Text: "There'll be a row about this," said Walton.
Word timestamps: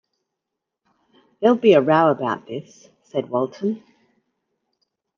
"There'll 1.39 1.57
be 1.59 1.73
a 1.73 1.79
row 1.81 2.09
about 2.09 2.47
this," 2.47 2.89
said 3.03 3.29
Walton. 3.29 3.83